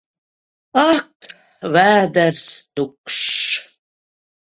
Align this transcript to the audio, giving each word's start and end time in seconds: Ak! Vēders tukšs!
Ak! 0.83 1.27
Vēders 1.75 2.47
tukšs! 2.79 3.29